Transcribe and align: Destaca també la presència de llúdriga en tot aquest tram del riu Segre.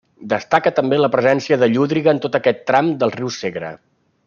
Destaca 0.29 0.71
també 0.79 0.97
la 1.01 1.09
presència 1.15 1.59
de 1.65 1.69
llúdriga 1.75 2.11
en 2.15 2.23
tot 2.25 2.39
aquest 2.41 2.65
tram 2.73 2.91
del 3.05 3.15
riu 3.19 3.31
Segre. 3.39 3.73